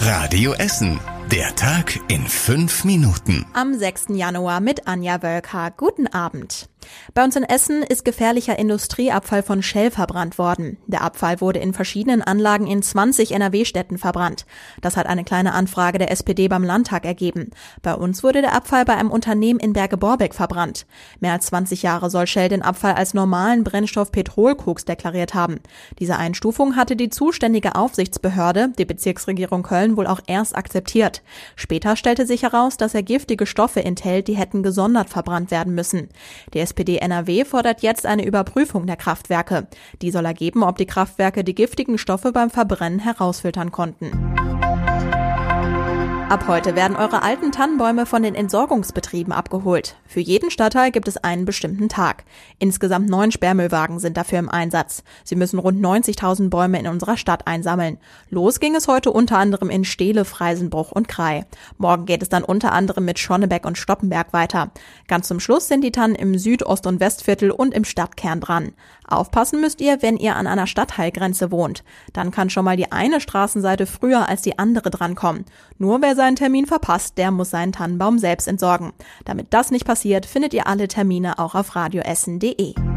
[0.00, 1.19] Radio Essen.
[1.30, 3.46] Der Tag in fünf Minuten.
[3.52, 4.06] Am 6.
[4.08, 5.70] Januar mit Anja Wölker.
[5.76, 6.68] Guten Abend.
[7.14, 10.78] Bei uns in Essen ist gefährlicher Industrieabfall von Shell verbrannt worden.
[10.86, 14.46] Der Abfall wurde in verschiedenen Anlagen in 20 NRW-Städten verbrannt.
[14.80, 17.50] Das hat eine kleine Anfrage der SPD beim Landtag ergeben.
[17.82, 20.86] Bei uns wurde der Abfall bei einem Unternehmen in Berge-Borbeck verbrannt.
[21.20, 25.60] Mehr als 20 Jahre soll Shell den Abfall als normalen Brennstoff Petrolkoks deklariert haben.
[25.98, 31.19] Diese Einstufung hatte die zuständige Aufsichtsbehörde, die Bezirksregierung Köln, wohl auch erst akzeptiert.
[31.56, 36.08] Später stellte sich heraus, dass er giftige Stoffe enthält, die hätten gesondert verbrannt werden müssen.
[36.54, 39.66] Die SPD NRW fordert jetzt eine Überprüfung der Kraftwerke.
[40.02, 44.10] Die soll ergeben, ob die Kraftwerke die giftigen Stoffe beim Verbrennen herausfiltern konnten.
[46.30, 49.96] Ab heute werden eure alten Tannenbäume von den Entsorgungsbetrieben abgeholt.
[50.06, 52.22] Für jeden Stadtteil gibt es einen bestimmten Tag.
[52.60, 55.02] Insgesamt neun Sperrmüllwagen sind dafür im Einsatz.
[55.24, 57.98] Sie müssen rund 90.000 Bäume in unserer Stadt einsammeln.
[58.28, 61.46] Los ging es heute unter anderem in Steele, Freisenbruch und Krai.
[61.78, 64.70] Morgen geht es dann unter anderem mit Schonnebeck und Stoppenberg weiter.
[65.08, 68.70] Ganz zum Schluss sind die Tannen im Süd-, Ost- und Westviertel und im Stadtkern dran.
[69.04, 71.82] Aufpassen müsst ihr, wenn ihr an einer Stadtteilgrenze wohnt.
[72.12, 75.44] Dann kann schon mal die eine Straßenseite früher als die andere drankommen.
[75.78, 78.92] Nur wer seinen Termin verpasst, der muss seinen Tannenbaum selbst entsorgen.
[79.24, 82.89] Damit das nicht passiert, findet ihr alle Termine auch auf radioessen.de.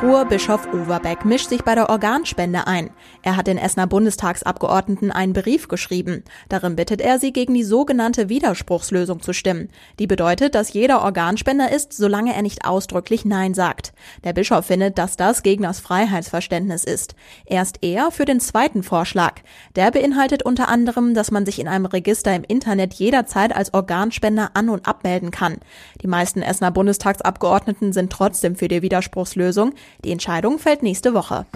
[0.00, 2.90] Ruhr-Bischof Overbeck mischt sich bei der Organspende ein.
[3.22, 6.22] Er hat den Essener Bundestagsabgeordneten einen Brief geschrieben.
[6.48, 9.70] Darin bittet er sie, gegen die sogenannte Widerspruchslösung zu stimmen.
[9.98, 13.92] Die bedeutet, dass jeder Organspender ist, solange er nicht ausdrücklich Nein sagt.
[14.22, 17.16] Der Bischof findet, dass das gegen das Freiheitsverständnis ist.
[17.44, 19.40] Er ist eher für den zweiten Vorschlag.
[19.74, 24.50] Der beinhaltet unter anderem, dass man sich in einem Register im Internet jederzeit als Organspender
[24.54, 25.56] an- und abmelden kann.
[26.02, 29.72] Die meisten Essener Bundestagsabgeordneten sind trotzdem für die Widerspruchslösung.
[30.04, 31.46] Die Entscheidung fällt nächste Woche.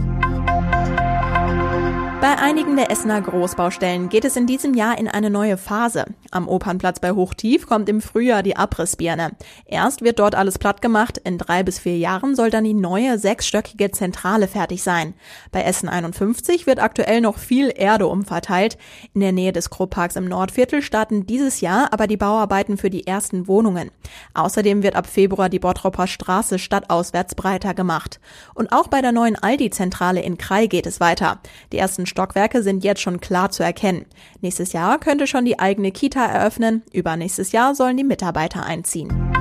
[2.23, 6.05] Bei einigen der Essener Großbaustellen geht es in diesem Jahr in eine neue Phase.
[6.31, 9.33] Am Opernplatz bei Hochtief kommt im Frühjahr die Abrissbirne.
[9.67, 13.19] Erst wird dort alles platt gemacht, in drei bis vier Jahren soll dann die neue
[13.19, 15.15] sechsstöckige Zentrale fertig sein.
[15.51, 18.79] Bei Essen 51 wird aktuell noch viel Erde umverteilt.
[19.15, 23.05] In der Nähe des Kruppparks im Nordviertel starten dieses Jahr aber die Bauarbeiten für die
[23.05, 23.91] ersten Wohnungen.
[24.35, 28.21] Außerdem wird ab Februar die Bottropper Straße stadtauswärts breiter gemacht.
[28.55, 31.41] Und auch bei der neuen Aldi-Zentrale in Krai geht es weiter.
[31.73, 34.05] Die ersten Stockwerke sind jetzt schon klar zu erkennen.
[34.43, 36.83] Nächstes Jahr könnte schon die eigene Kita eröffnen.
[36.93, 39.32] Übernächstes Jahr sollen die Mitarbeiter einziehen.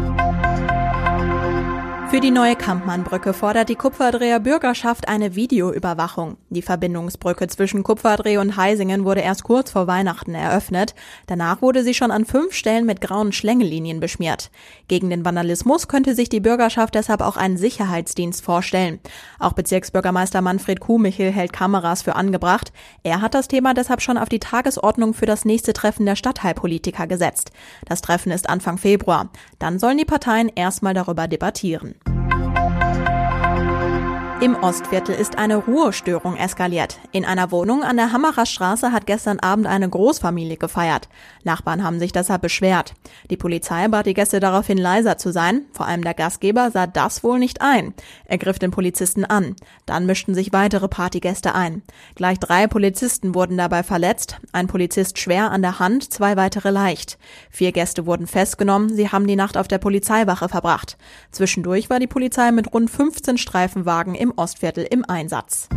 [2.11, 6.35] Für die neue Kampmannbrücke fordert die Kupferdreher Bürgerschaft eine Videoüberwachung.
[6.49, 10.93] Die Verbindungsbrücke zwischen Kupferdreh und Heisingen wurde erst kurz vor Weihnachten eröffnet.
[11.27, 14.51] Danach wurde sie schon an fünf Stellen mit grauen Schlängelinien beschmiert.
[14.89, 18.99] Gegen den Vandalismus könnte sich die Bürgerschaft deshalb auch einen Sicherheitsdienst vorstellen.
[19.39, 22.73] Auch Bezirksbürgermeister Manfred Kuhmichel hält Kameras für angebracht.
[23.03, 27.07] Er hat das Thema deshalb schon auf die Tagesordnung für das nächste Treffen der Stadtteilpolitiker
[27.07, 27.53] gesetzt.
[27.85, 29.29] Das Treffen ist Anfang Februar.
[29.59, 31.95] Dann sollen die Parteien erstmal darüber debattieren.
[34.41, 36.99] Im Ostviertel ist eine Ruhestörung eskaliert.
[37.11, 41.09] In einer Wohnung an der Hammerer Straße hat gestern Abend eine Großfamilie gefeiert.
[41.43, 42.95] Nachbarn haben sich deshalb beschwert.
[43.29, 45.65] Die Polizei bat die Gäste daraufhin leiser zu sein.
[45.73, 47.93] Vor allem der Gastgeber sah das wohl nicht ein.
[48.25, 49.55] Er griff den Polizisten an.
[49.85, 51.83] Dann mischten sich weitere Partygäste ein.
[52.15, 54.39] Gleich drei Polizisten wurden dabei verletzt.
[54.53, 57.19] Ein Polizist schwer an der Hand, zwei weitere leicht.
[57.51, 58.89] Vier Gäste wurden festgenommen.
[58.89, 60.97] Sie haben die Nacht auf der Polizeiwache verbracht.
[61.29, 65.69] Zwischendurch war die Polizei mit rund 15 Streifenwagen Ostviertel im Einsatz.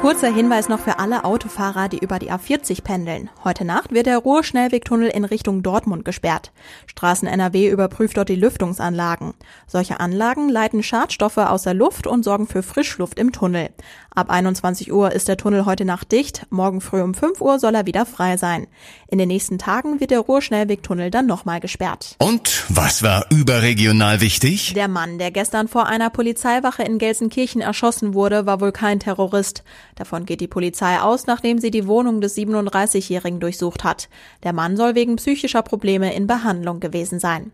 [0.00, 3.28] Kurzer Hinweis noch für alle Autofahrer, die über die A40 pendeln.
[3.44, 6.52] Heute Nacht wird der Ruhr-Schnellwegtunnel in Richtung Dortmund gesperrt.
[6.86, 9.34] Straßen NRW überprüft dort die Lüftungsanlagen.
[9.66, 13.68] Solche Anlagen leiten Schadstoffe aus der Luft und sorgen für Frischluft im Tunnel.
[14.12, 16.46] Ab 21 Uhr ist der Tunnel heute Nacht dicht.
[16.48, 18.66] Morgen früh um 5 Uhr soll er wieder frei sein.
[19.08, 22.16] In den nächsten Tagen wird der Ruhr-Schnellwegtunnel dann nochmal gesperrt.
[22.18, 24.72] Und was war überregional wichtig?
[24.74, 29.62] Der Mann, der gestern vor einer Polizeiwache in Gelsenkirchen erschossen wurde, war wohl kein Terrorist.
[30.00, 34.08] Davon geht die Polizei aus, nachdem sie die Wohnung des 37-Jährigen durchsucht hat.
[34.44, 37.52] Der Mann soll wegen psychischer Probleme in Behandlung gewesen sein.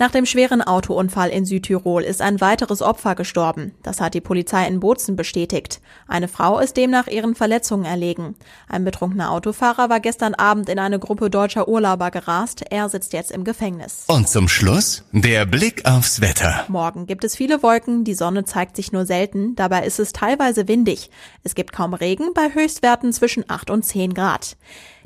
[0.00, 3.74] Nach dem schweren Autounfall in Südtirol ist ein weiteres Opfer gestorben.
[3.82, 5.80] Das hat die Polizei in Bozen bestätigt.
[6.06, 8.36] Eine Frau ist demnach ihren Verletzungen erlegen.
[8.68, 12.62] Ein betrunkener Autofahrer war gestern Abend in eine Gruppe deutscher Urlauber gerast.
[12.70, 14.04] Er sitzt jetzt im Gefängnis.
[14.06, 16.64] Und zum Schluss der Blick aufs Wetter.
[16.68, 20.68] Morgen gibt es viele Wolken, die Sonne zeigt sich nur selten, dabei ist es teilweise
[20.68, 21.10] windig.
[21.42, 24.56] Es gibt kaum Regen bei Höchstwerten zwischen 8 und 10 Grad.